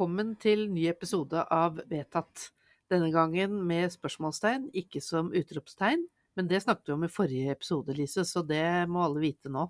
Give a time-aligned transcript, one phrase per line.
[0.00, 2.46] Velkommen til ny episode av Vedtatt.
[2.88, 6.06] Denne gangen med spørsmålstegn, ikke som utropstegn.
[6.40, 9.66] Men det snakket vi om i forrige episode, Lise, så det må alle vite nå.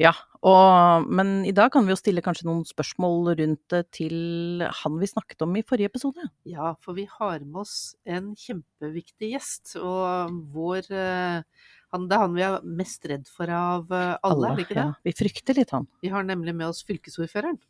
[0.00, 4.64] Ja, og, men i dag kan vi jo stille kanskje noen spørsmål rundt det til
[4.80, 6.24] han vi snakket om i forrige episode.
[6.48, 7.76] Ja, for vi har med oss
[8.08, 13.52] en kjempeviktig gjest, og vår eh, han, Det er han vi er mest redd for
[13.52, 14.88] av alle, alle, er det ikke det?
[14.88, 15.92] Ja, vi frykter litt han.
[16.00, 17.60] Vi har nemlig med oss fylkesordføreren.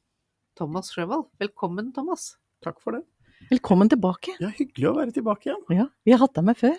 [0.57, 1.29] Thomas Sjøvold.
[1.43, 2.35] Velkommen, Thomas.
[2.65, 3.05] Takk for det.
[3.51, 4.33] Velkommen tilbake.
[4.41, 5.63] Ja, hyggelig å være tilbake igjen.
[5.77, 6.77] Ja, vi har hatt deg med før.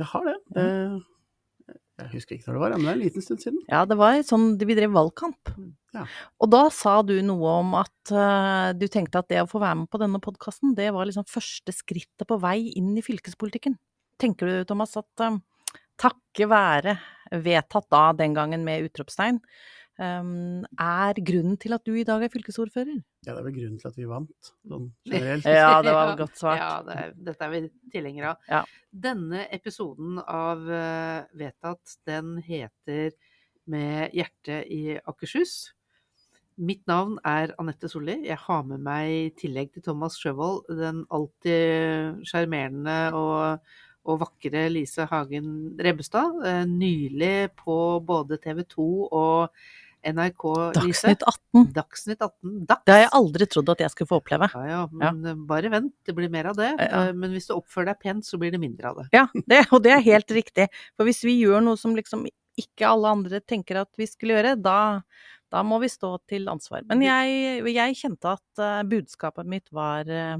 [0.00, 0.36] Jeg har det.
[0.56, 0.68] det
[2.00, 3.60] jeg husker ikke når det var, men det er en liten stund siden.
[3.68, 5.52] Ja, det var sånn vi drev valgkamp.
[5.92, 6.06] Ja.
[6.40, 9.82] Og da sa du noe om at uh, du tenkte at det å få være
[9.82, 13.76] med på denne podkasten, det var liksom første skrittet på vei inn i fylkespolitikken.
[14.20, 15.36] Tenker du, Thomas, at uh,
[16.00, 16.96] takket være
[17.44, 19.42] vedtatt da den gangen med utropstegn,
[19.98, 23.00] er grunnen til at du i dag er fylkesordfører?
[23.26, 25.48] Ja, det er vel grunnen til at vi vant, sånn generelt.
[25.60, 26.60] Ja, det var godt svart.
[26.60, 27.60] Ja, det er, dette er vi
[27.92, 28.46] tilhengere av.
[28.48, 28.62] Ja.
[29.08, 33.12] Denne episoden av uh, Vedtatt, den heter
[33.70, 35.74] Med hjertet i Akershus.
[36.60, 38.18] Mitt navn er Anette Solli.
[38.26, 43.70] Jeg har med meg, i tillegg til Thomas Sjøvold, den alltid sjarmerende og,
[44.08, 46.40] og vakre Lise Hagen Rebbestad.
[46.46, 49.50] eh, Nylig på både TV 2 og
[50.00, 50.44] NRK,
[50.80, 51.10] Lise.
[51.12, 51.66] Dagsnytt 18.
[51.76, 52.52] Dagsnytt 18.
[52.70, 52.84] Dags.
[52.88, 54.48] Det har jeg aldri trodd at jeg skulle få oppleve.
[54.54, 55.34] Ja, ja, men ja.
[55.50, 56.70] bare vent, det blir mer av det.
[56.80, 57.02] Ja.
[57.10, 59.08] Eh, Men hvis du oppfører deg pent, så blir det mindre av det.
[59.12, 60.70] Ja, det, og det er helt riktig.
[60.96, 62.24] For hvis vi gjør noe som liksom
[62.60, 65.02] ikke alle andre tenker at vi skulle gjøre, da,
[65.52, 66.82] da må vi stå til ansvar.
[66.88, 70.38] Men jeg, jeg kjente at eh, budskapet mitt var eh,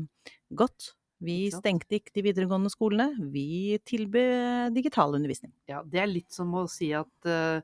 [0.57, 0.95] godt.
[1.21, 5.53] Vi stengte ikke de videregående skolene, vi tilbød digital undervisning.
[5.69, 7.61] Ja, det er litt som å si at uh,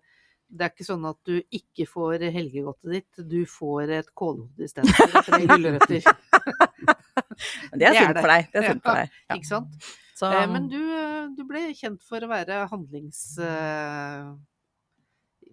[0.47, 5.25] det er ikke sånn at du ikke får helgegodtet ditt, du får et kålhode istedenfor
[5.27, 6.05] tre gulrøtter.
[7.77, 8.51] Det er sunt for deg.
[8.53, 9.17] Det er sunt for deg.
[9.29, 9.39] Ja.
[9.39, 9.89] Ikke sant?
[10.17, 10.53] Så, um...
[10.55, 13.23] Men du, eh, du ble kjent for å være handlings...
[13.43, 14.29] eh,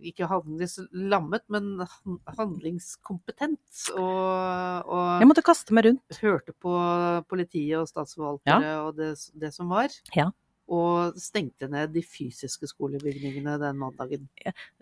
[0.04, 1.84] Ikke handlingslammet, men
[2.38, 3.64] handlingskompetent.
[3.96, 6.22] Og, og jeg måtte kaste meg rundt.
[6.24, 6.78] hørte på
[7.32, 9.94] politiet og statsforvaltere og det, det som var.
[10.16, 10.30] Ja.
[10.74, 14.30] Og stengte ned de fysiske skolebygningene den mandagen.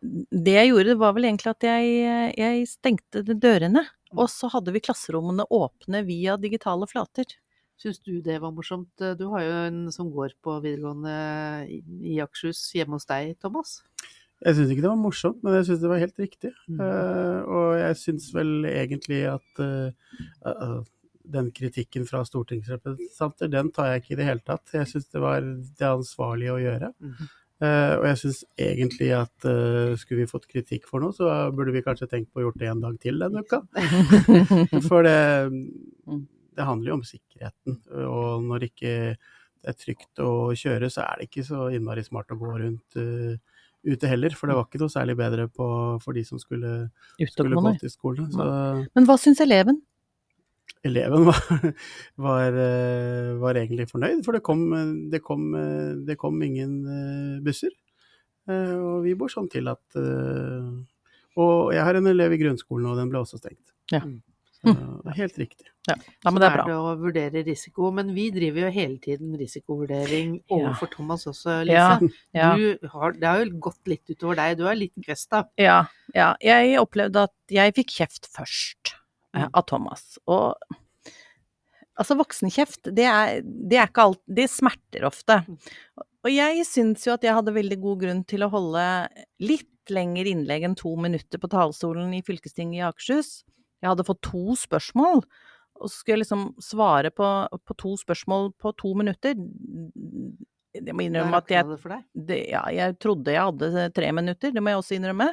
[0.01, 3.87] Det jeg gjorde, var vel egentlig at jeg, jeg stengte dørene.
[4.11, 4.19] Mm.
[4.19, 7.37] Og så hadde vi klasserommene åpne via digitale flater.
[7.81, 8.93] Syns du det var morsomt?
[9.17, 11.15] Du har jo en som går på videregående
[11.65, 11.79] i,
[12.13, 13.79] i Akershus hjemme hos deg, Thomas.
[14.41, 16.51] Jeg syns ikke det var morsomt, men jeg syns det var helt riktig.
[16.71, 16.79] Mm.
[16.81, 20.79] Uh, og jeg syns vel egentlig at uh,
[21.31, 24.73] den kritikken fra stortingsrepresentanter, den tar jeg ikke i det hele tatt.
[24.73, 26.91] Jeg syns det var det ansvarlige å gjøre.
[26.97, 27.29] Mm.
[27.61, 31.75] Uh, og jeg syns egentlig at uh, skulle vi fått kritikk for noe, så burde
[31.75, 33.61] vi kanskje tenkt på å gjort det en dag til denne uka.
[34.89, 35.19] For det,
[36.57, 37.77] det handler jo om sikkerheten.
[38.09, 38.95] Og når ikke
[39.61, 42.97] det er trygt å kjøre, så er det ikke så innmari smart å gå rundt
[42.97, 43.37] eh,
[43.87, 44.33] ute heller.
[44.37, 45.67] For det var ikke noe særlig bedre på,
[46.03, 46.89] for de som skulle,
[47.31, 48.27] skulle gå til skolen.
[48.33, 48.45] Så
[48.95, 49.81] Men hva syns eleven?
[50.83, 51.39] eleven var,
[52.25, 54.63] var, eh, var egentlig fornøyd, for det kom,
[55.11, 57.73] det kom, eh, det kom ingen eh, busser.
[58.49, 59.97] Eh, Og vi bor sånn til at
[61.37, 63.71] Og jeg har en elev i grunnskolen, og den ble også stengt.
[63.93, 64.01] Ja.
[64.61, 65.01] Mm.
[65.09, 65.65] Er helt riktig.
[65.89, 66.63] Ja, Så men det er bra.
[66.67, 67.87] det å vurdere risiko.
[67.97, 71.73] Men vi driver jo hele tiden risikovurdering overfor Thomas også, Lise.
[71.73, 71.97] Ja,
[72.37, 72.51] ja.
[72.59, 74.59] Du har, det har jo gått litt utover deg.
[74.59, 75.47] Du er litt kvesta.
[75.57, 75.79] Ja,
[76.13, 76.35] ja.
[76.45, 78.93] Jeg opplevde at jeg fikk kjeft først
[79.33, 79.49] eh, Mm.
[79.55, 80.05] av Thomas.
[80.27, 80.53] Og
[81.97, 85.37] altså, voksenkjeft, det er, det er ikke alt Det smerter ofte.
[86.21, 88.83] Og jeg syns jo at jeg hadde veldig god grunn til å holde
[89.41, 93.31] litt lengre innlegg enn to minutter på talerstolen i fylkestinget i Akershus.
[93.81, 95.23] Jeg hadde fått to spørsmål,
[95.81, 97.27] og så skulle jeg liksom svare på,
[97.65, 99.33] på to spørsmål på to minutter.
[100.77, 104.71] Jeg må innrømme at jeg det ja, jeg trodde jeg hadde tre minutter, det må
[104.71, 105.31] jeg også innrømme.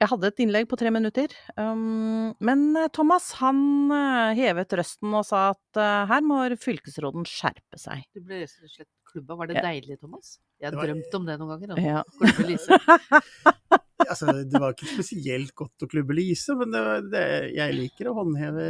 [0.00, 1.32] Jeg hadde et innlegg på tre minutter.
[1.60, 3.58] Um, men eh, Thomas han
[3.92, 8.06] eh, hevet røsten og sa at uh, her må fylkesråden skjerpe seg.
[8.16, 9.36] Du ble rett og slett klubba.
[9.42, 9.66] Var det Ja.
[9.68, 10.38] deilig, Thomas?
[10.56, 11.82] Jeg har var- drømt om det noen ganger.
[11.84, 12.00] Ja.
[14.06, 17.24] Altså, det var ikke spesielt godt å klubbe Lise, men det, var- det,
[17.56, 18.64] jeg liker å håndheve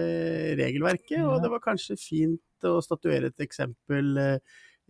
[0.60, 1.28] regelverket, Ja.
[1.34, 4.36] og det var kanskje fint å statuere et eksempel eh,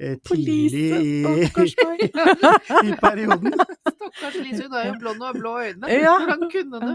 [0.01, 2.11] eh, tidlig Lise, i,
[2.89, 3.55] i perioden.
[4.11, 5.93] Stakkars Lise, hun har jo blond og blå øyne.
[5.93, 6.17] Ja.
[6.25, 6.93] Hvordan kunne du?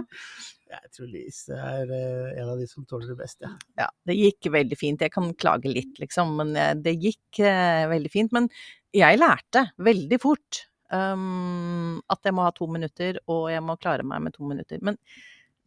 [0.75, 3.51] Jeg tror Lise er eh, en av de som tåler det best, ja.
[3.80, 5.03] Ja, det gikk veldig fint.
[5.06, 8.33] Jeg kan klage litt, liksom, men eh, det gikk eh, veldig fint.
[8.36, 8.50] Men
[8.95, 14.05] jeg lærte veldig fort um, at jeg må ha to minutter, og jeg må klare
[14.07, 14.81] meg med to minutter.
[14.85, 14.99] Men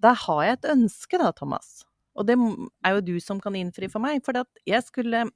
[0.02, 1.82] da har jeg et ønske da, Thomas.
[2.18, 2.36] Og det
[2.86, 4.22] er jo du som kan innfri for meg.
[4.26, 4.36] For
[4.66, 5.28] jeg skulle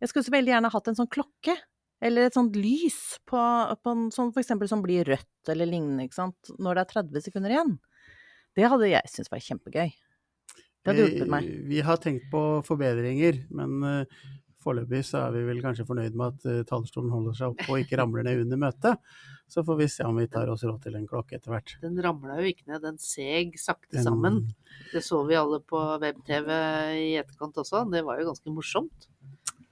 [0.00, 1.56] Jeg skulle så veldig gjerne hatt en sånn klokke.
[2.00, 3.40] Eller et sånt lys på,
[3.82, 6.50] på en sånn for eksempel som blir rødt eller lignende, ikke sant.
[6.60, 7.76] Når det er 30 sekunder igjen.
[8.56, 9.92] Det hadde jeg syntes var kjempegøy.
[10.86, 11.46] Det hadde hjulpet meg.
[11.48, 14.20] Vi, vi har tenkt på forbedringer, men eh,
[14.66, 17.82] foreløpig så er vi vel kanskje fornøyd med at uh, talerstolen holder seg oppe og
[17.84, 19.16] ikke ramler ned under møtet.
[19.46, 21.76] Så får vi se om vi tar oss råd til en klokke etter hvert.
[21.82, 24.42] Den ramla jo ikke ned, den seg sakte sammen.
[24.92, 26.50] Det så vi alle på web-TV
[26.98, 27.84] i etterkant også.
[27.92, 29.06] Det var jo ganske morsomt.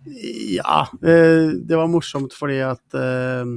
[0.05, 1.17] Ja, det,
[1.69, 3.53] det var morsomt fordi at eh,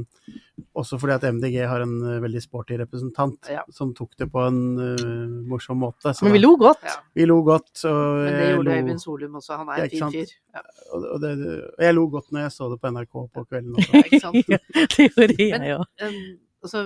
[0.78, 3.62] Også fordi at MDG har en eh, veldig sporty representant Ja.
[3.74, 6.14] som tok det på en uh, morsom måte.
[6.18, 6.82] Så Men vi lo godt.
[6.84, 6.96] Ja.
[7.14, 7.70] vi lo godt.
[7.86, 9.58] Og Men det gjorde Øyvind Solum også.
[9.58, 10.34] Han Ja, er en fin fyr.
[10.56, 10.62] Ja,
[10.94, 11.32] og, og, det,
[11.78, 14.02] og jeg lo godt når jeg så det på NRK på kvelden også.
[14.08, 14.36] ikke sant?
[14.98, 15.86] det gjorde jeg òg.
[16.08, 16.84] Um, altså,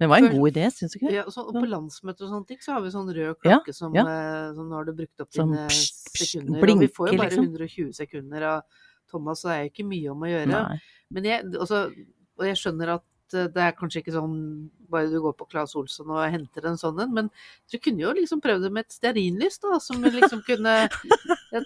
[0.00, 2.26] Det var en Før- god idé, syns du ikke ja, og så, og på landsmøter
[2.26, 4.02] og sånne ting, så har vi sånn rød Ja, klokke som, ja.
[4.02, 6.60] eh, som nå har du brukt opp Som dine sekunder.
[6.74, 7.46] og vi får jo bare liksom.
[7.54, 10.50] 120 sekunder av Thomas, så det er jo ikke mye om å gjøre.
[10.52, 10.76] Nei.
[11.16, 11.80] Men jeg, altså,
[12.36, 14.36] og jeg skjønner at eh, det er kanskje ikke sånn
[14.90, 17.30] bare du går på Claes Olsson og henter en sånn en, men
[17.72, 20.74] du kunne jo liksom prøvd det med et stearinlys, da, som du liksom kunne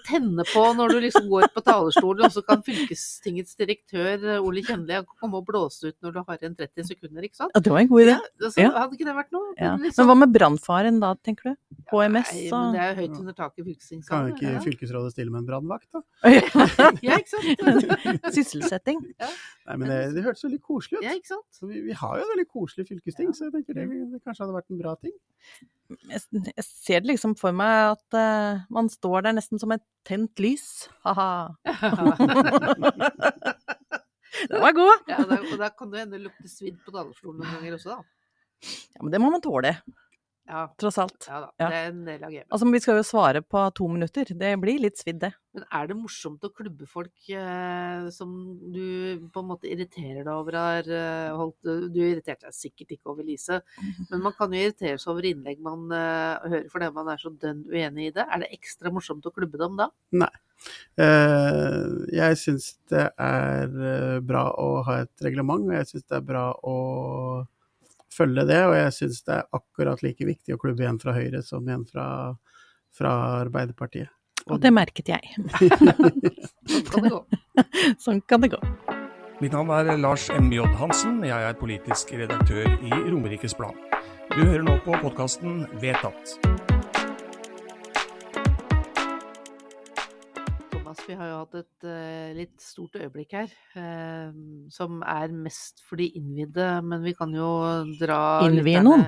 [0.07, 4.63] tenne på når du liksom går på talerstolen, og så kan fylkestingets direktør eh, Ole
[4.65, 7.51] Kjendli komme og blåse ut når du har igjen 30 sekunder, ikke sant?
[7.55, 8.15] Ja, det var en god idé.
[8.17, 8.69] Ja, altså, Ja.
[8.81, 9.53] Hadde ikke det vært noe?
[9.57, 9.71] Ja.
[9.75, 11.55] Men Men liksom- hva med brannfaren da, tenker du?
[11.91, 14.35] HMS Nei, men det er jo høyt under taket i Kan fylkestingssalen.
[14.35, 14.59] ikke Ja.
[14.63, 16.01] fylkesrådet stille med en brannvakt, da?
[17.03, 18.31] ja, ikke sant?
[18.33, 19.01] Sysselsetting.
[19.67, 21.03] Nei, men det, det hørtes veldig koselig ut.
[21.03, 21.45] Ja, ikke sant?
[21.51, 24.43] Så vi, vi har jo et veldig koselig fylkesting, så jeg tenker det, det kanskje
[24.45, 25.15] hadde vært en bra ting.
[26.09, 29.83] Jeg, jeg ser det liksom for meg at uh, man står der nesten som et
[30.07, 30.87] tent lys.
[31.05, 31.31] Ha-ha.
[34.49, 35.09] Den var god!
[35.11, 37.97] Ja, da, og da kan det hende det lukter svidd på talerstolen noen ganger også,
[37.97, 38.01] da.
[38.95, 39.73] Ja, men det må man tåle,
[40.49, 41.27] Ja, tross alt.
[41.27, 41.49] ja da.
[41.61, 41.67] Ja.
[41.69, 42.47] Det er en del av gamet.
[42.49, 44.31] Altså, vi skal jo svare på to minutter.
[44.35, 45.31] Det blir litt svidd, det.
[45.55, 48.33] Men er det morsomt å klubbe folk eh, som
[48.73, 53.11] du på en måte irriterer deg over har eh, holdt Du irriterte deg sikkert ikke
[53.13, 53.59] over Lise,
[54.11, 57.33] men man kan jo irritere seg over innlegg man eh, hører fordi man er så
[57.43, 58.27] dønn uenig i det.
[58.27, 59.91] Er det ekstra morsomt å klubbe dem da?
[60.99, 61.85] Eh,
[62.15, 66.27] jeg syns det er eh, bra å ha et reglement, og jeg syns det er
[66.27, 66.77] bra å
[68.13, 68.61] følge det.
[68.69, 71.85] Og jeg syns det er akkurat like viktig å klubbe en fra Høyre som en
[71.89, 72.07] fra,
[72.95, 74.11] fra Arbeiderpartiet.
[74.49, 75.35] Og det merket jeg.
[75.61, 77.21] Sånn kan det gå.
[78.05, 78.61] Sånn kan det gå.
[79.41, 80.65] Mitt navn er Lars M.J.
[80.77, 81.21] Hansen.
[81.25, 83.77] Jeg er politisk redaktør i Romerikes Blad.
[84.35, 86.70] Du hører nå på podkasten Vedtatt.
[91.01, 94.31] Thomas, vi har jo hatt et uh, litt stort øyeblikk her, Uh,
[94.69, 97.47] som er mest for de innvidde, men vi kan jo
[97.99, 99.05] dra Innvie noen?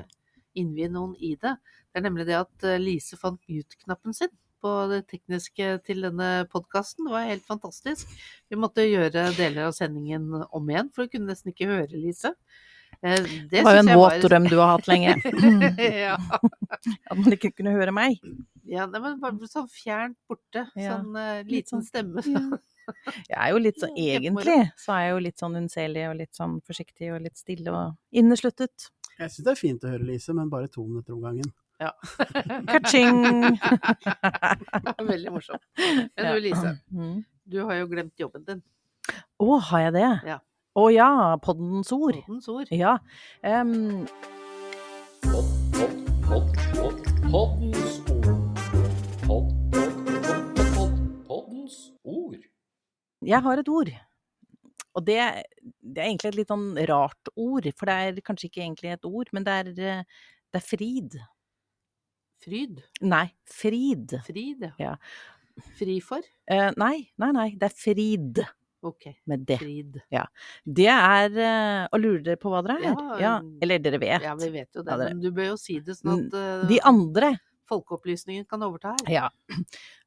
[0.56, 1.58] Innvie noen i det.
[1.92, 4.32] Det er nemlig det at eh, Lise fant mute-knappen sin
[4.64, 7.06] på det tekniske til denne podkasten.
[7.06, 8.10] Det var helt fantastisk.
[8.50, 12.34] Vi måtte gjøre deler av sendingen om igjen, for vi kunne nesten ikke høre Lise.
[13.02, 13.18] Det,
[13.52, 15.18] Det var jo en våt drøm du har hatt lenge.
[16.06, 16.16] ja.
[17.12, 18.22] At man ikke kunne høre meg.
[18.66, 20.68] Ja, men bare sånn fjernt borte.
[20.76, 22.24] Ja, Sånn uh, liten sånn- stemme.
[23.30, 26.36] Jeg er jo litt sånn, egentlig så er jeg jo litt sånn unnselig og litt
[26.36, 28.90] sånn forsiktig og litt stille og innesluttet.
[29.16, 31.48] Jeg syns det er fint å høre Lise, men bare to minutter om gangen.
[32.68, 33.22] Ka-ching!
[35.14, 35.64] Veldig morsomt.
[35.80, 37.24] Men du Lise, Mm.
[37.48, 38.62] du har jo glemt jobben din.
[39.40, 40.10] Å, har jeg det?
[40.34, 40.38] Ja.
[40.76, 42.20] Å ja, poddens ord.
[42.26, 42.68] Poddens ord.
[42.76, 42.98] Ja.
[43.44, 44.04] em,
[46.28, 47.04] Poddens ord.
[53.28, 53.92] Jeg har et ord.
[54.94, 55.18] Og det,
[55.82, 59.08] det er egentlig et litt sånn rart ord, for det er kanskje ikke egentlig et
[59.10, 61.16] ord, men det er, eh, det er frid.
[62.44, 62.82] Fryd.
[63.02, 64.18] Nei, frid.
[64.28, 64.98] Frid, Ja.
[65.78, 66.26] Fri for?
[66.50, 68.40] Eh, nei, nei, nei, det er frid
[68.84, 69.06] Ok.
[69.30, 69.60] med det.
[69.62, 70.00] Frid.
[70.66, 72.90] Det er eh, Og lurer dere på hva dere er?
[72.90, 74.26] Ja, Ja, eller dere vet.
[74.26, 76.80] Ja, vi vet jo det, men du bør jo si det sånn at uh, De
[76.90, 77.36] andre
[77.70, 79.14] folkeopplysningen kan overta her.
[79.14, 79.30] Ja.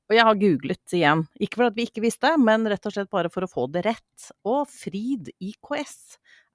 [0.06, 1.25] Og jeg har googlet igjen.
[1.42, 3.82] Ikke for at vi ikke visste, men rett og slett bare for å få det
[3.88, 4.28] rett.
[4.46, 5.96] Og Frid IKS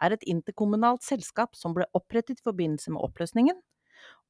[0.02, 3.60] er et interkommunalt selskap som ble opprettet i forbindelse med oppløsningen.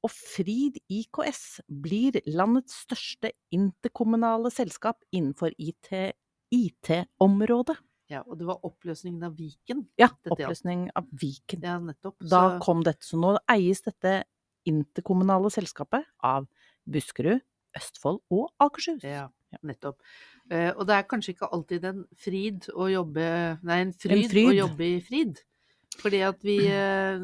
[0.02, 5.94] Og Frid IKS blir landets største interkommunale selskap innenfor IT
[6.52, 7.78] IT-området.
[8.12, 9.86] Ja, og det var oppløsningen av Viken.
[10.02, 11.62] Ja, oppløsning av Viken.
[11.64, 12.18] Ja, nettopp.
[12.28, 13.06] Da kom dette.
[13.08, 14.24] Så nå eies dette
[14.68, 16.50] interkommunale selskapet av
[16.92, 17.40] Buskerud,
[17.78, 19.04] Østfold og Akershus.
[19.06, 19.28] Ja,
[19.68, 20.00] nettopp.
[20.52, 23.24] Eh, og det er kanskje ikke alltid en frid å jobbe
[23.68, 24.50] Nei, en fryd, fryd.
[24.52, 25.40] å jobbe i frid.
[26.02, 27.22] Fordi at vi eh,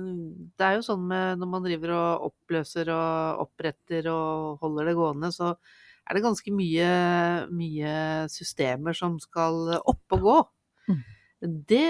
[0.60, 4.98] Det er jo sånn med når man driver og oppløser og oppretter og holder det
[5.00, 5.54] gående, så
[6.08, 6.92] er det ganske mye,
[7.52, 7.96] mye
[8.32, 10.38] systemer som skal opp og gå.
[10.88, 11.02] Mm.
[11.68, 11.88] Det,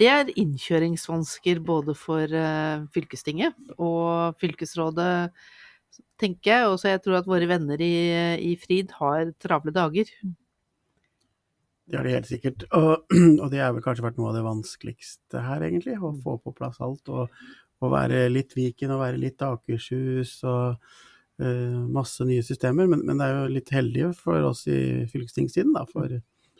[0.00, 5.30] det er innkjøringsvansker både for eh, fylkestinget og fylkesrådet,
[6.20, 6.68] tenker jeg.
[6.72, 7.92] Og så jeg tror at våre venner i,
[8.50, 10.10] i Frid har travle dager.
[11.88, 12.66] Det har de helt sikkert.
[12.76, 13.04] Og,
[13.42, 15.96] og det har vel kanskje vært noe av det vanskeligste her, egentlig.
[15.96, 17.08] Å få på plass alt.
[17.08, 17.30] Og,
[17.78, 22.90] og være litt Viken og være litt Akershus og uh, masse nye systemer.
[22.90, 25.86] Men, men det er jo litt heldige for oss i fylkestingssiden, da.
[25.88, 26.18] For,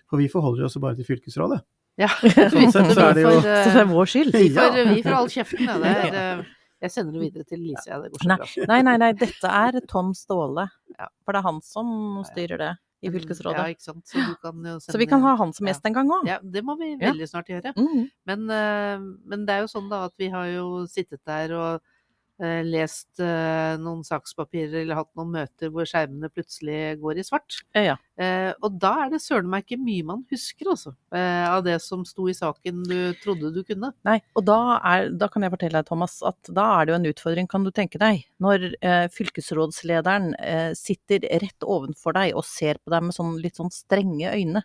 [0.09, 1.61] for vi forholder oss jo bare til fylkesrådet.
[1.99, 4.37] Ja, Sånn sett så er det jo- Så det er vår skyld.
[4.39, 5.67] Vi får, vi får all kjeften.
[5.83, 6.45] Det er, eh,
[6.85, 7.99] jeg sender det videre til Lise, ja.
[8.03, 8.69] Det går så bra.
[8.71, 10.69] Nei, nei, nei, dette er Tom Ståle.
[10.95, 11.09] Ja.
[11.25, 11.89] For det er han som
[12.29, 14.03] styrer det i Ja, ikke sant.
[14.11, 16.27] Så, du kan jo sende, Så vi kan ha han som gjest en gang òg.
[16.27, 17.71] Ja, det må vi veldig snart gjøre.
[17.79, 18.09] Mm.
[18.27, 21.71] Men, eh, men det er jo sånn da at vi har jo sittet der og
[21.79, 21.98] eh,
[22.39, 27.59] lest eh, noen sakspapirer eller hatt noen møter hvor skjermene plutselig går i svart.
[27.75, 27.97] Ja.
[28.19, 30.95] Eh, og da er det søren meg ikke mye man husker, altså.
[31.15, 33.93] Eh, av det som sto i saken du trodde du kunne.
[34.07, 36.99] Nei, og da, er, da kan jeg fortelle deg, Thomas, at da er det jo
[36.99, 38.25] en utfordring, kan du tenke deg.
[38.43, 43.59] Når eh, fylkesrådslederen eh, sitter rett ovenfor deg og ser på deg med sånn litt
[43.61, 44.65] sånn strenge øyne.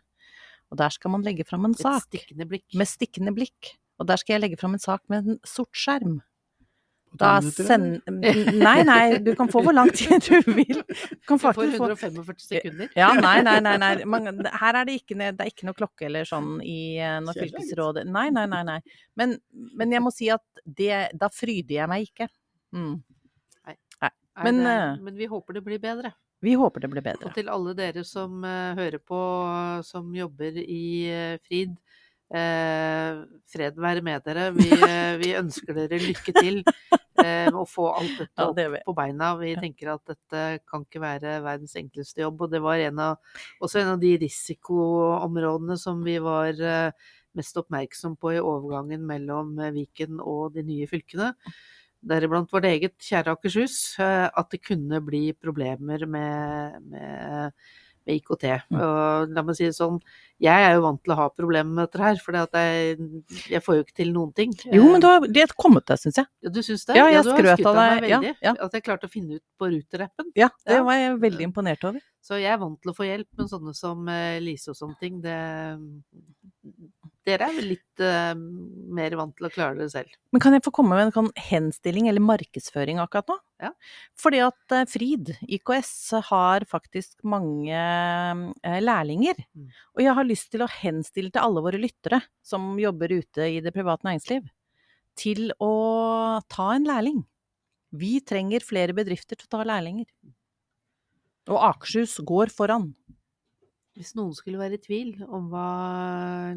[0.74, 2.66] Og der skal man legge fram en sak stikkende blikk.
[2.74, 3.76] med stikkende blikk.
[4.02, 6.24] Og der skal jeg legge fram en sak med en sort skjerm.
[7.14, 8.02] Da send...
[8.10, 10.80] Nei, nei, du kan få hvor lang tid du vil.
[10.82, 12.90] Du kan faktisk få 145 sekunder.
[12.98, 13.76] ja, nei, nei, nei.
[13.82, 13.92] nei.
[14.10, 17.38] Man, her er det ikke, det er ikke noe klokke eller sånn i eh, når
[17.44, 18.64] fylkesrådet Nei, nei, nei.
[18.68, 18.80] nei.
[19.20, 19.38] Men,
[19.78, 22.30] men jeg må si at det, da fryder jeg meg ikke.
[22.74, 22.98] Mm.
[23.70, 23.78] Nei,
[24.50, 26.16] Men, eh, men vi håper det blir bedre.
[26.44, 27.30] Vi håper det blir bedre.
[27.30, 29.20] Og til alle dere som eh, hører på,
[29.86, 30.86] som jobber i
[31.46, 31.78] Frid.
[32.36, 33.22] Eh,
[33.54, 34.50] fred være med dere.
[34.56, 38.56] Vi, eh, vi ønsker dere lykke til eh, med å få alt dette Ja, opp
[38.58, 39.34] det gjør på beina.
[39.40, 42.42] Vi tenker at dette kan ikke være verdens enkleste jobb.
[42.46, 47.58] Og det var en av, også en av de risikoområdene som vi var eh, mest
[47.58, 51.32] oppmerksom på i overgangen mellom eh, Viken og de nye fylkene.
[52.04, 53.78] Deriblant vårt eget kjære Akershus.
[54.04, 57.54] eh, At det kunne bli problemer med, med,
[58.08, 58.46] med IKT.
[58.70, 58.80] Mm.
[58.80, 60.00] Og la meg si det sånn,
[60.44, 63.10] jeg er jo vant til å ha problemer med dette her, for jeg,
[63.54, 64.56] jeg får jo ikke til noen ting.
[64.68, 66.30] Jo, men du har det har kommet deg, syns jeg.
[66.44, 66.98] Ja, du syns det?
[67.00, 68.34] Ja, jeg ja, skrøt av deg, ja, veldig.
[68.44, 68.56] ja.
[68.68, 70.34] At jeg klarte å finne ut på Ruter-appen.
[70.40, 72.04] Ja, det var jeg veldig imponert over.
[72.24, 75.00] Så jeg er vant til å få hjelp, men sånne som eh, Lise og sånne
[75.00, 75.38] ting, det
[77.24, 80.12] Dere er vel litt uh, mer vant til å klare det selv.
[80.36, 83.38] Men kan jeg få komme med en sånn henstilling eller markedsføring akkurat nå?
[83.64, 83.70] Ja.
[84.20, 85.94] Fordi at eh, Frid, IKS,
[86.28, 89.40] har faktisk mange eh, lærlinger.
[89.56, 89.70] Mm.
[89.96, 93.62] Og jeg har lyst til å henstille til alle våre lyttere som jobber ute i
[93.64, 94.50] det private næringsliv,
[95.16, 95.74] til å
[96.52, 97.24] ta en lærling.
[97.96, 100.10] Vi trenger flere bedrifter til å ta lærlinger.
[101.54, 102.92] Og Akershus går foran.
[103.94, 105.68] Hvis noen skulle være i tvil om hva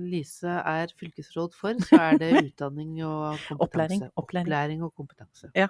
[0.00, 3.58] Lise er fylkesråd for, så er det utdanning og kompetanse.
[3.66, 4.46] Opplæring, opplæring.
[4.46, 5.50] Opplæring og kompetanse.
[5.56, 5.68] Ja.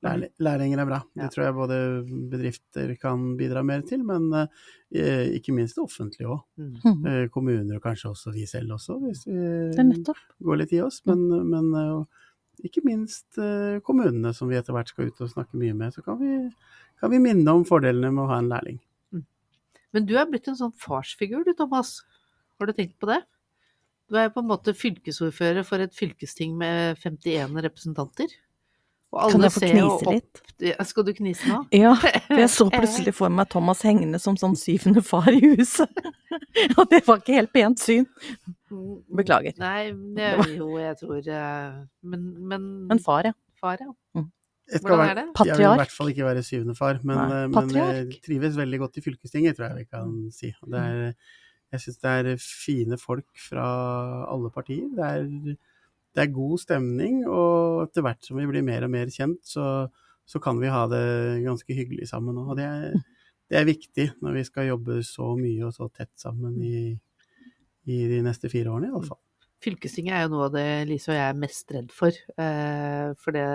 [0.00, 0.98] Lærlinger er bra.
[1.16, 1.26] Ja.
[1.26, 1.78] Det tror jeg både
[2.32, 6.40] bedrifter kan bidra mer til, men eh, ikke minst det offentlige òg.
[6.56, 6.70] Mm.
[6.84, 7.06] Mhm.
[7.06, 10.04] Eh, kommuner og kanskje også vi selv også, hvis vi
[10.40, 11.02] går litt i oss.
[11.08, 12.20] Men, men eh,
[12.64, 13.40] ikke minst
[13.84, 15.92] kommunene som vi etter hvert skal ut og snakke mye med.
[15.92, 16.48] Så kan vi,
[17.00, 18.80] kan vi minne om fordelene med å ha en lærling.
[19.94, 22.00] Men du er blitt en sånn farsfigur du, Thomas.
[22.60, 23.22] Har du tenkt på det?
[24.10, 28.32] Du er på en måte fylkesordfører for et fylkesting med 51 representanter.
[29.10, 30.40] Kan jeg få ser knise litt?
[30.62, 31.60] Ja, Skal du knise nå?
[31.82, 35.90] Ja, for jeg så plutselig for meg Thomas hengende som sånn syvende far i huset.
[36.78, 38.06] Og det var ikke helt pent syn.
[39.18, 39.56] Beklager.
[39.58, 43.34] Nei, det jo jeg tror eh, Men, men, Men far, ja.
[43.58, 43.90] far, ja.
[44.14, 44.28] Jeg,
[44.78, 45.26] Hvordan er det?
[45.46, 48.80] jeg vil i hvert fall ikke være syvende far, men, eh, men jeg trives veldig
[48.84, 50.52] godt i fylkestinget, tror jeg vi kan si.
[50.74, 51.14] Det er,
[51.74, 53.66] jeg syns det er fine folk fra
[54.30, 54.86] alle partier.
[54.96, 55.56] Det er,
[56.14, 59.86] det er god stemning, og etter hvert som vi blir mer og mer kjent, så,
[60.26, 61.04] så kan vi ha det
[61.46, 62.54] ganske hyggelig sammen òg.
[62.58, 63.00] Det er,
[63.50, 66.92] det er viktig når vi skal jobbe så mye og så tett sammen i,
[67.90, 69.18] i de neste fire årene, iallfall.
[69.60, 72.16] Fylkestinget er jo noe av det Lise og jeg er mest redd for.
[72.40, 73.48] Eh, for det,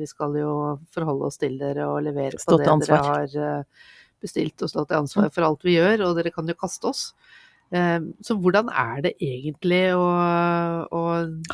[0.00, 0.54] vi skal jo
[0.94, 3.04] forholde oss til dere og levere på det ansvar.
[3.04, 6.50] dere har eh, bestilt, og stå til ansvar for alt vi gjør, og dere kan
[6.50, 7.04] jo kaste oss.
[7.70, 10.04] Eh, så hvordan er det egentlig å,
[10.90, 11.02] å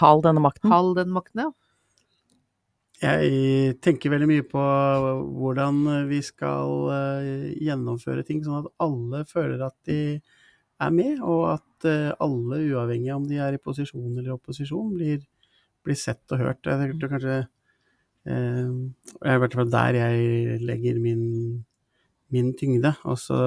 [0.00, 0.72] Hal denne makten.
[0.72, 1.44] Hal den makten?
[1.44, 1.52] Ja?
[2.98, 4.62] Jeg tenker veldig mye på
[5.38, 10.18] hvordan vi skal eh, gjennomføre ting, sånn at alle føler at de
[10.78, 14.90] er med, og at eh, alle, uavhengig av om de er i posisjon eller opposisjon,
[14.94, 15.22] blir,
[15.86, 16.66] blir sett og hørt.
[16.66, 21.24] Jeg tenkte kanskje eh, Det er i hvert fall der jeg legger min,
[22.34, 22.94] min tyngde.
[23.08, 23.40] Og så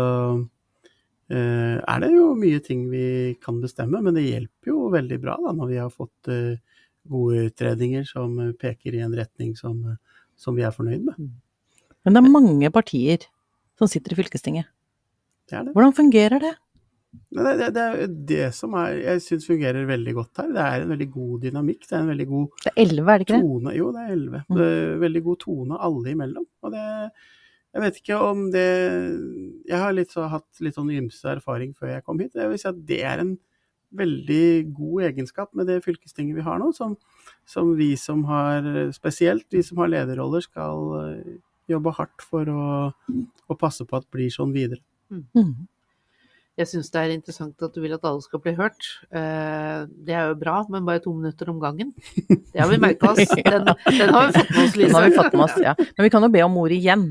[1.31, 5.37] eh, er det jo mye ting vi kan bestemme, men det hjelper jo veldig bra
[5.45, 6.59] da, når vi har fått eh,
[7.11, 9.79] gode utredninger som peker i en retning som,
[10.37, 11.31] som vi er fornøyd med.
[12.01, 13.25] Men det er mange partier
[13.79, 14.69] som sitter i fylkestinget.
[15.49, 15.73] Det er det.
[15.75, 16.53] Hvordan fungerer det?
[17.11, 20.49] Det, det, det er det som er, jeg syns fungerer veldig godt her.
[20.55, 21.83] Det er en veldig god dynamikk.
[21.83, 23.47] Det er en veldig god Det er elleve, er det ikke det?
[23.47, 23.75] tone.
[23.75, 24.41] Jo, det er elleve.
[24.47, 24.57] Mm.
[24.57, 26.47] Det er Veldig god tone alle imellom.
[26.63, 26.87] Og det
[27.71, 28.67] Jeg vet ikke om det
[29.69, 32.35] Jeg har litt så, hatt litt sånn ymse erfaring før jeg kom hit.
[32.35, 33.37] Jeg vil si at det er en
[33.91, 36.95] veldig god egenskap med det fylkestinget vi har nå, som,
[37.43, 38.63] som vi som har
[38.95, 41.35] Spesielt vi som har lederroller, skal eh,
[41.71, 42.63] jobbe hardt for å,
[43.51, 44.79] å passe på at blir sånn videre.
[45.11, 45.67] Mm.
[46.59, 48.87] Jeg syns det er interessant at du vil at alle skal bli hørt.
[49.15, 51.93] Eh, Det er jo bra, men bare to minutter om gangen.
[52.27, 53.31] Det har vi merka oss.
[53.53, 54.87] Den, den har vi fått med oss, Lise.
[54.91, 55.75] Den har vi fått med oss, ja.
[55.79, 57.05] Men vi kan jo be om ordet igjen.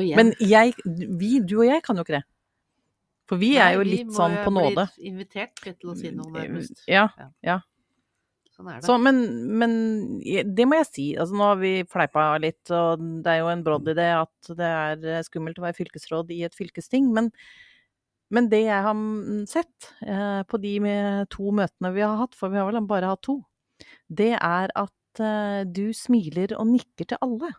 [0.00, 0.16] Igjen.
[0.16, 0.72] Men jeg,
[1.20, 2.24] vi, du og jeg kan jo ikke det.
[3.30, 4.72] For vi er jo litt sånn på nåde.
[4.72, 6.80] Vi må jo bli invitert til å si noe nærmest.
[6.90, 7.04] Ja,
[8.56, 8.84] Sånn er det.
[8.88, 9.20] så, men,
[9.60, 9.74] men
[10.56, 11.04] det må jeg si.
[11.20, 14.50] Altså, nå har vi fleipa litt, og det er jo en brodd i det at
[14.58, 14.70] det
[15.20, 17.06] er skummelt å være fylkesråd i et fylkesting.
[17.14, 17.30] Men,
[18.30, 19.00] men det jeg har
[19.50, 23.10] sett eh, på de med to møtene vi har hatt, for vi har vel bare
[23.10, 23.40] hatt to,
[24.06, 27.50] det er at eh, du smiler og nikker til alle.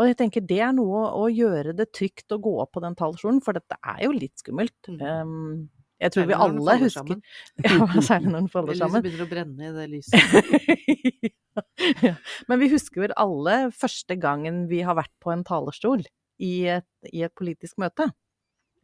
[0.00, 2.96] Og jeg tenker det er noe å gjøre det trygt å gå opp på den
[2.96, 4.78] talerstolen, for dette er jo litt skummelt.
[4.88, 5.00] Mm.
[5.04, 7.18] Um, jeg tror vi alle husker.
[7.66, 9.04] Ja, særlig når den faller sammen.
[9.04, 11.28] Det lyset begynner å brenne i det lyset.
[12.08, 12.14] ja.
[12.48, 16.06] Men vi husker vel alle første gangen vi har vært på en talerstol
[16.40, 18.08] i et, i et politisk møte.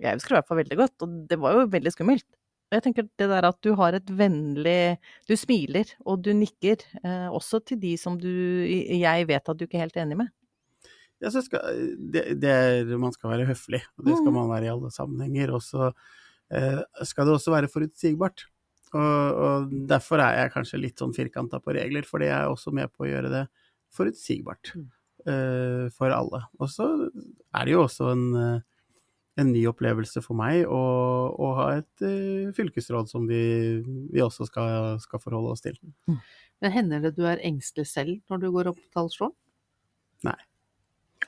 [0.03, 2.27] Jeg husker det i hvert fall veldig godt, og det var jo veldig skummelt.
[2.75, 4.97] Jeg tenker det der at du har et vennlig
[5.29, 8.27] Du smiler, og du nikker, eh, også til de som du
[8.67, 10.33] jeg vet at du ikke er helt enig med.
[11.23, 11.79] Jeg synes skal,
[12.13, 14.37] det, det er, man skal være høflig, og det skal Mm.
[14.37, 15.55] man være i alle sammenhenger.
[15.57, 15.93] Og så
[16.53, 18.45] eh, skal det også være forutsigbart.
[18.93, 22.73] Og, og derfor er jeg kanskje litt sånn firkanta på regler, fordi jeg er også
[22.75, 23.47] med på å gjøre det
[23.97, 24.91] forutsigbart Mm.
[25.27, 26.43] eh, for alle.
[26.61, 26.85] Og så
[27.55, 28.61] er det jo også en, eh,
[29.37, 30.81] en ny opplevelse for meg å,
[31.59, 33.41] ha et uh, fylkesråd som vi,
[34.13, 35.77] vi også skal, skal forholde oss til.
[36.65, 39.37] Men hender det du er engstelig selv når du går opp på talerstolen?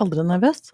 [0.00, 0.72] Aldri nervøs?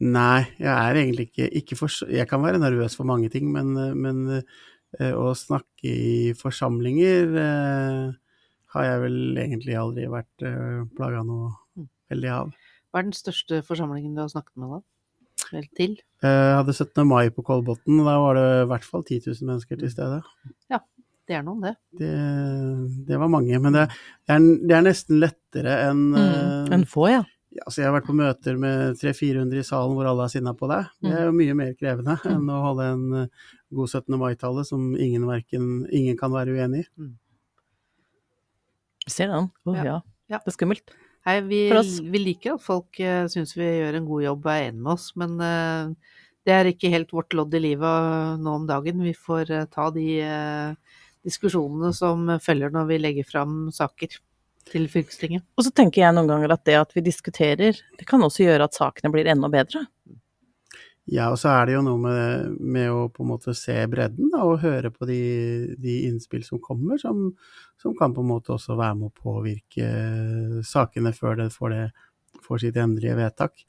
[0.00, 3.72] Nei, jeg er egentlig ikke, ikke for, Jeg kan være nervøs for mange ting, men,
[4.00, 8.06] men uh, å snakke i forsamlinger uh,
[8.74, 10.44] har jeg vel egentlig aldri vært
[10.94, 11.48] plaga noe
[12.12, 12.52] veldig av.
[12.90, 14.99] Hva er den største forsamlingen du har snakket med, da?
[15.52, 15.96] Vel til?
[16.22, 17.06] Eh, Jeg hadde 17.
[17.08, 20.20] mai på Kolbotn, da var det i hvert fall 10 000 mennesker til stede.
[21.30, 21.76] Det er noen, det.
[22.00, 23.84] Det, det var mange, men det,
[24.26, 26.72] det, er, det er nesten lettere enn eh, Mm.
[26.74, 27.20] Enn få, ja.
[27.54, 30.66] Ja, jeg har vært på møter med 300-400 i salen hvor alle er sinna på
[30.70, 30.86] deg.
[31.02, 34.18] Det er jo mye mer krevende enn å holde en eh, god 17.
[34.18, 37.08] mai-tale som ingen, verken, ingen kan være uenig i.
[39.10, 39.48] Ser den.
[39.66, 39.84] Å Ja.
[39.86, 39.96] ja.
[40.30, 40.38] Ja.
[40.44, 40.92] Det er skummelt.
[41.28, 41.60] Hei, vi,
[42.08, 44.94] vi liker at folk uh, syns vi gjør en god jobb og er enig med
[44.94, 46.14] oss, men eh,
[46.48, 49.02] det er ikke helt vårt lodd i livet nå om dagen.
[49.04, 54.16] Vi får eh, ta de eh, diskusjonene som følger når vi legger fram saker
[54.70, 55.44] til fylkestinget.
[55.58, 58.68] Og så tenker jeg noen ganger at det at vi diskuterer, det kan også gjøre
[58.68, 59.84] at sakene blir enda bedre.
[61.10, 64.30] Ja, og så er det jo noe med, med å på en måte se bredden
[64.30, 65.22] da, og høre på de,
[65.82, 67.32] de innspill som kommer, som,
[67.82, 69.88] som kan på en måte også være med å påvirke
[70.66, 73.64] sakene før det får, det får sitt endelige vedtak.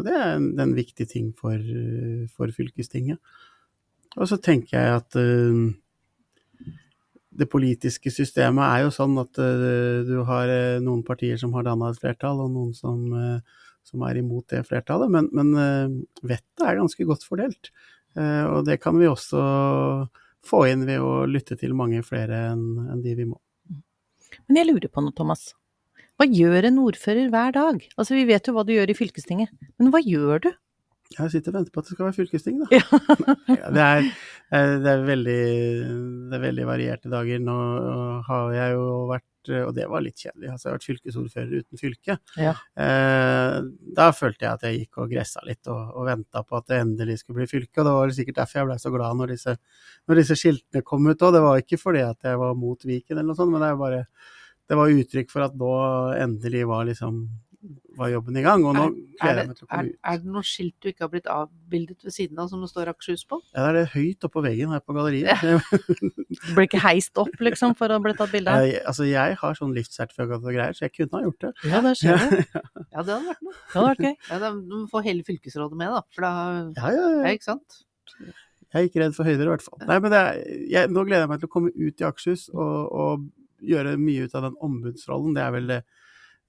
[0.00, 1.62] Og det er en, det er en viktig ting for,
[2.34, 3.20] for fylkestinget.
[4.18, 6.66] Og så tenker jeg at uh,
[7.30, 11.68] det politiske systemet er jo sånn at uh, du har uh, noen partier som har
[11.68, 15.12] danna et flertall, og noen som, eh, som er imot det flertallet.
[15.12, 15.98] Men, men eh,
[16.32, 17.72] vettet er ganske godt fordelt.
[18.18, 19.44] Eh, og det kan vi også
[20.46, 23.38] få inn ved å lytte til mange flere enn de vi må.
[24.46, 25.50] Men jeg lurer på noe, Thomas.
[26.20, 27.84] Hva gjør en ordfører hver dag?
[27.96, 30.50] Altså, vi vet jo hva du gjør i fylkestinget, men hva gjør du?
[31.16, 32.66] Jeg sitter og venter på at det skal være fylkesting, da.
[33.60, 34.10] Ja, det, er,
[34.54, 35.40] eh, det, er veldig,
[36.30, 37.40] det er veldig varierte dager.
[37.42, 37.56] Nå
[38.28, 41.80] har jeg jo vært, og det var litt kjedelig, altså jeg har vært fylkesordfører uten
[41.80, 42.16] fylke.
[42.40, 42.52] Ja.
[42.84, 43.56] Eh,
[43.96, 46.80] da følte jeg at jeg gikk og gressa litt og, og venta på at det
[46.84, 47.80] endelig skulle bli fylke.
[47.80, 49.56] Og det var sikkert derfor jeg ble så glad når disse,
[50.10, 51.36] når disse skiltene kom ut òg.
[51.36, 54.02] Det var ikke fordi at jeg var mot Viken eller noe sånt, men det, bare,
[54.68, 55.72] det var uttrykk for at nå
[56.20, 57.22] endelig var liksom
[58.00, 58.62] var jobben i gang.
[58.66, 59.96] Og nå Er, gleder jeg meg til å komme ut.
[60.10, 62.90] er det noe skilt du ikke har blitt avbildet ved siden av som det står
[62.94, 63.38] Akershus på?
[63.52, 65.44] Ja, det er det høyt oppå veggen her på galleriet.
[65.44, 68.64] Du blir ikke heist opp, liksom, for å bli tatt bilde av?
[68.66, 71.52] Jeg, altså, jeg har sånn livssertifikat og greier, så jeg kunne ha gjort det.
[71.70, 72.42] Ja, det skjer det.
[72.90, 73.54] Ja, det hadde vært noe.
[73.54, 74.14] Det hadde vært gøy.
[74.32, 76.00] Ja, da må vi få hele fylkesrådet med, da.
[76.16, 76.32] For da
[76.80, 77.34] Ja, ja, Ja, ja.
[77.36, 77.82] ikke sant?
[78.70, 79.80] Jeg er ikke redd for høyder, i hvert fall.
[79.86, 82.44] Nei, men det er, jeg, nå gleder jeg meg til å komme ut i Akershus
[82.54, 83.24] og, og
[83.66, 85.34] gjøre mye ut av den ombudsrollen.
[85.36, 85.72] Det er vel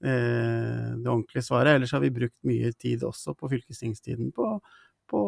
[0.01, 1.75] det, eh, ordentlige svaret.
[1.77, 4.47] Ellers har vi brukt mye tid også på fylkestingstiden på,
[5.11, 5.21] på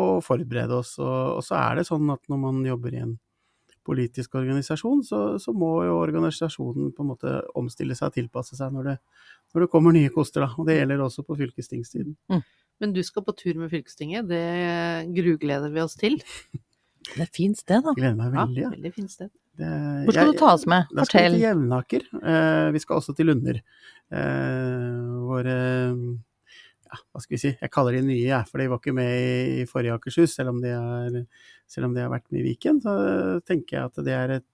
[0.00, 0.94] å forberede oss.
[1.02, 3.18] Og, og så er det sånn at når man jobber i en
[3.86, 8.72] politisk organisasjon, så, så må jo organisasjonen på en måte omstille seg og tilpasse seg
[8.76, 8.96] når det,
[9.54, 10.44] når det kommer nye koster.
[10.44, 10.52] Da.
[10.60, 12.16] Og det gjelder også på fylkestingstiden.
[12.80, 14.28] Men du skal på tur med fylkestinget.
[14.28, 14.44] Det
[15.16, 16.20] grugleder vi oss til.
[17.00, 17.94] Det er fint sted, da.
[17.96, 18.60] Gleder meg veldig.
[18.60, 18.68] Ja.
[18.74, 19.30] veldig fint sted.
[19.56, 19.68] Det,
[20.04, 20.90] Hvor skal jeg- du ta oss med?
[20.92, 21.32] Da skal vi Fortell.
[21.32, 22.02] til Jevnaker.
[22.20, 23.60] Eh, vi skal også til Lunder.
[24.10, 26.00] Eh, hvor eh,
[26.90, 29.12] ja, hva skal vi si, jeg kaller de nye, jeg, for de var ikke med
[29.60, 31.20] i, forrige Akershus, selv om de, er,
[31.70, 32.80] selv om de har vært med i Viken.
[32.82, 32.94] Så
[33.46, 34.50] tenker jeg at det er et,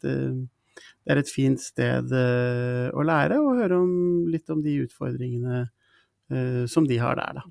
[1.06, 3.94] det er et fint sted eh, å lære og høre om,
[4.32, 7.46] litt om de utfordringene eh, som de har der, da.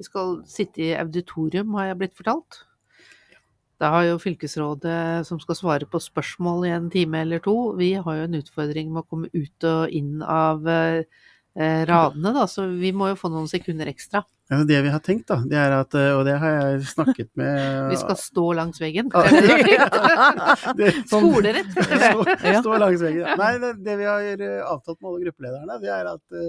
[0.00, 2.62] Vi skal sitte i auditorium, har jeg blitt fortalt.
[3.80, 7.94] Da har jo fylkesrådet som skal svare på spørsmål i en time eller to, vi
[7.96, 11.06] har jo en utfordring med å komme ut og inn av eh,
[11.56, 14.22] eh, radene, da, så vi må jo få noen sekunder ekstra.
[14.50, 17.30] Ja, det vi har tenkt, da, det er at, eh, og det har jeg snakket
[17.40, 19.08] med Vi skal stå langs veggen.
[19.08, 21.70] Det, Skolerett.
[21.80, 22.24] Stå,
[22.60, 23.30] stå langs veggen.
[23.40, 26.42] Nei, det, det vi har eh, avtalt med alle gruppelederne, det er at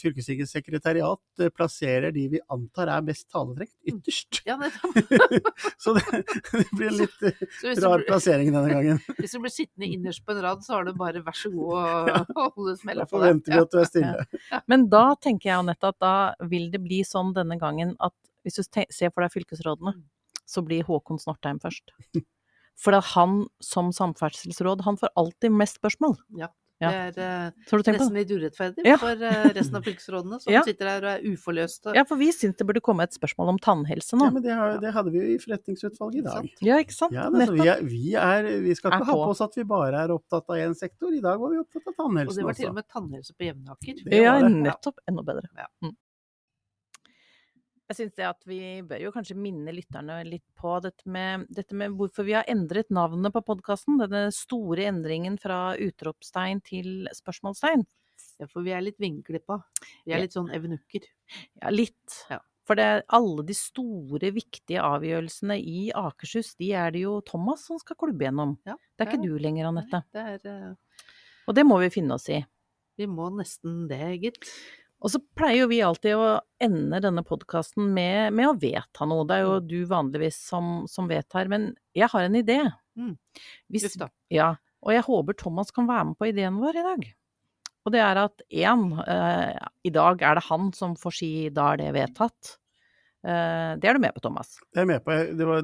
[0.00, 4.40] fylkestingets sekretariat eh, plasserer de vi antar er mest taletrengt, ytterst.
[4.48, 4.72] Ja, det
[5.82, 7.44] Så det, det blir en litt eh,
[7.78, 8.98] rar blir, plassering denne gangen.
[9.20, 11.78] hvis du blir sittende innerst på en rad, så har du bare vær så god
[11.78, 13.28] å holde smella på deg.
[13.28, 14.60] forventer vi at du er stille.
[14.66, 16.16] Men da tenker jeg Anette at da
[16.50, 19.94] vil det bli sånn denne gangen at hvis du ser for deg fylkesrådene,
[20.46, 21.94] så blir Håkon Snortheim først.
[22.78, 26.18] For at han som samferdselsråd, han får alltid mest spørsmål.
[26.38, 26.50] Ja.
[26.82, 26.90] Ja.
[27.08, 28.22] Det er på nesten det?
[28.26, 28.96] litt urettferdig Ja.
[29.00, 30.60] for uh, resten av fylkesrådene som Ja.
[30.66, 31.94] sitter der og er uforløste.
[31.96, 34.28] Ja, for vi syns det burde komme et spørsmål om tannhelse nå.
[34.28, 36.50] Ja, men det, har, det hadde vi jo i forretningsutvalget i dag.
[36.60, 37.16] Ja, ikke sant?
[37.16, 39.28] Ja, altså, vi, er, vi, er, vi skal Er ikke ha på.
[39.32, 41.14] oss at vi bare er opptatt av én sektor.
[41.16, 44.02] I dag var vi opptatt av Og det var til og med tannhelse på Jevnaker.
[44.12, 45.00] Ja, nettopp.
[45.08, 45.48] Enda bedre.
[45.56, 45.70] Ja.
[45.82, 45.96] Mm.
[47.86, 51.76] Jeg syns det at vi bør jo kanskje minne lytterne litt på dette med, dette
[51.78, 54.00] med hvorfor vi har endret navnet på podkasten.
[54.00, 57.86] Denne store endringen fra utropstegn til spørsmålstegn.
[58.42, 59.60] Ja, for vi er litt vingeklippa.
[60.04, 61.06] Vi er litt sånn evenukker.
[61.62, 62.18] Ja, litt.
[62.32, 62.40] Ja.
[62.66, 67.78] For det alle de store, viktige avgjørelsene i Akershus, de er det jo Thomas som
[67.78, 68.56] skal klubbe gjennom.
[68.66, 70.02] Ja, Det er ikke du lenger, Anette.
[70.10, 71.04] Det er uh...
[71.46, 72.40] Og det må vi finne oss i.
[72.98, 74.50] Vi må nesten det, gitt.
[75.04, 76.28] Og så pleier jo vi alltid å
[76.64, 79.26] ende denne podkasten med, med å vedta noe.
[79.28, 82.58] Det er jo du vanligvis som, som vedtar, men jeg har en idé.
[82.96, 83.12] Mm.
[83.70, 83.92] Hvis,
[84.32, 87.04] ja, og jeg håper Thomas kan være med på ideen vår i dag.
[87.86, 91.74] Og det er at én, eh, i dag er det han som får si da
[91.74, 92.56] er det vedtatt.
[93.26, 94.56] Eh, det er du med på, Thomas.
[94.72, 95.12] Det er jeg med på.
[95.14, 95.62] Jeg- Det var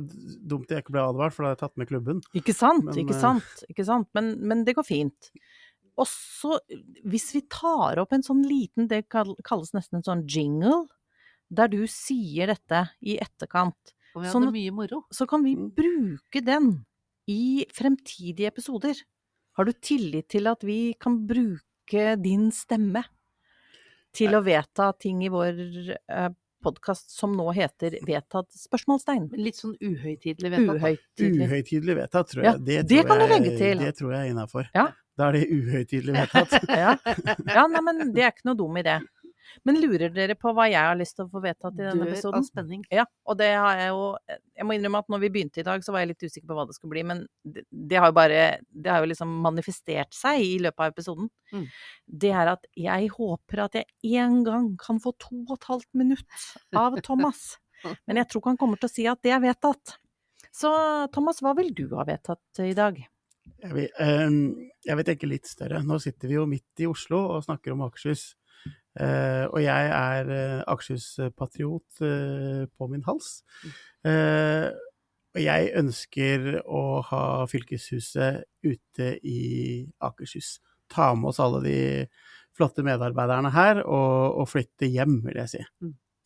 [0.52, 2.22] dumt jeg ikke ble advart, for da hadde jeg tatt med klubben.
[2.36, 4.08] Ikke sant, Men, ikke eh, sant, ikke sant.
[4.14, 5.32] Men, men det går fint.
[5.98, 6.58] Og så,
[7.04, 10.86] hvis vi tar opp en sånn liten, det kalles nesten en sånn jingle,
[11.52, 15.02] der du sier dette i etterkant, Og vi hadde sånn, mye moro.
[15.12, 15.70] så kan vi Mm.
[15.76, 16.84] bruke den
[17.28, 18.94] i fremtidige episoder.
[19.56, 23.04] Har du tillit til at vi kan bruke din stemme
[24.14, 26.28] til å vedta ting i vår eh,
[26.64, 29.30] podkast som nå heter Vedtatt spørsmålstegn?
[29.36, 30.80] Litt sånn uhøytidelig vedtatt.
[30.80, 31.48] Uhøytidelig.
[31.48, 32.64] Uhøytidelig vedtatt, tror Ja, jeg.
[32.64, 33.78] Det, det tror kan du legge til.
[33.78, 34.68] Det tror jeg er innafor.
[34.74, 34.86] Ja.
[35.18, 36.54] Da er det uhøytidelig vedtatt.
[36.82, 36.94] Ja.
[37.04, 39.00] ja, nei, men det er ikke noe dum idé.
[39.66, 42.38] Men lurer dere på hva jeg har lyst til å få vedtatt i denne Dør
[42.38, 42.84] av spenning.
[42.92, 44.06] Ja, og det har jeg jo
[44.56, 46.56] Jeg må innrømme at når vi begynte i dag, så var jeg litt usikker på
[46.56, 50.16] hva det skulle bli, men det, det har jo bare Det har jo liksom manifestert
[50.16, 51.30] seg i løpet av episoden.
[51.52, 51.66] Mm.
[52.24, 55.90] Det er at jeg håper at jeg en gang kan få to og et halvt
[56.00, 56.46] minutt
[56.78, 57.58] av Thomas.
[58.06, 59.98] Men jeg tror ikke han kommer til å si at det er vedtatt.
[60.52, 60.70] Så
[61.14, 62.98] Thomas, hva vil du ha vedtatt i dag?
[63.62, 64.28] Jeg vil, eh,
[64.84, 65.82] jeg vil tenke litt større.
[65.86, 68.32] Nå sitter vi jo midt i Oslo og snakker om Akershus.
[69.00, 73.38] Eh, og jeg er uh, Akershus-patriot eh, på min hals.
[74.04, 74.68] Eh,
[75.32, 79.40] og jeg ønsker å ha fylkeshuset ute i
[80.04, 80.58] Akershus.
[80.92, 81.78] Ta med oss alle de
[82.52, 85.62] flotte medarbeiderne her, og, og flytte hjem, vil jeg si.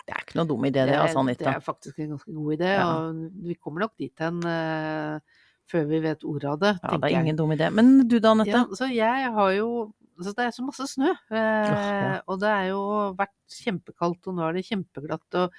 [0.07, 2.73] Det er ikke noe dum idé, det, altså, det er faktisk en ganske god idé,
[2.75, 2.89] Ja.
[2.91, 5.39] og vi kommer nok dit hen eh,
[5.71, 7.23] før vi vet ordet av det, Ja, det er er jeg.
[7.27, 7.71] ingen dum idé.
[7.75, 8.51] Men du da, Anette?
[8.55, 9.71] Ja, så jeg har jo
[10.17, 11.11] så det er så masse snø.
[11.29, 12.21] Eh, ja.
[12.27, 12.81] Og det er jo
[13.19, 15.27] vært kjempekaldt, og nå er det kjempeglatt.
[15.43, 15.53] Og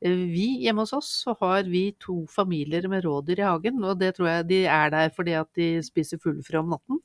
[0.00, 3.98] eh, vi hjemme hos oss så har vi to familier med rådyr i hagen, og
[4.00, 7.02] det tror jeg de er der fordi at de spiser fuglefrø om natten.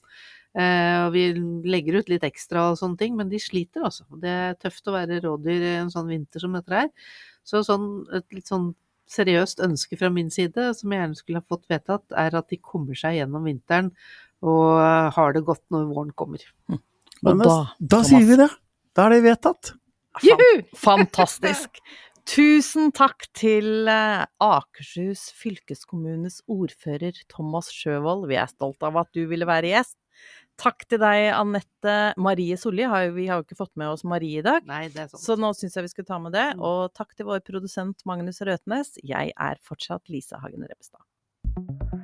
[0.55, 1.25] Eh, og vi
[1.67, 4.05] legger ut litt ekstra og sånne ting, men de sliter altså.
[4.21, 6.87] Det er tøft å være rådyr i en sånn vinter som dette her.
[7.43, 8.69] Så sånn, et litt sånn
[9.09, 12.59] seriøst ønske fra min side, som jeg gjerne skulle ha fått vedtatt, er at de
[12.61, 13.91] kommer seg gjennom vinteren
[14.43, 14.79] og
[15.15, 16.43] har det godt når våren kommer.
[16.71, 16.79] Og
[17.23, 17.59] Men da, da,
[17.95, 18.49] da sier vi det.
[18.93, 19.73] Da er det vedtatt.
[20.23, 20.49] Juhu!
[20.87, 21.79] Fantastisk.
[22.29, 28.29] Tusen takk til eh, Akershus fylkeskommunes ordfører Thomas Sjøvold.
[28.29, 29.97] Vi er stolt av at du ville være gjest.
[30.61, 32.85] Takk til deg, Anette Marie Solli.
[33.15, 34.65] Vi har jo ikke fått med oss Marie i dag.
[34.69, 35.23] Nei, det er sånn.
[35.23, 36.45] Så nå syns jeg vi skulle ta med det.
[36.55, 36.63] Mm.
[36.69, 38.95] Og takk til vår produsent Magnus Røtnes.
[39.03, 42.02] Jeg er fortsatt Lise Hagen Rebbestad.